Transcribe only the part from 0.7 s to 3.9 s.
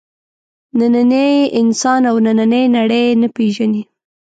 نننی انسان او نننۍ نړۍ نه پېژني.